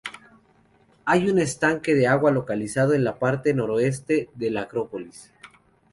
[1.05, 5.31] Hay un estanque de agua localizado en la parte noroeste de la acrópolis.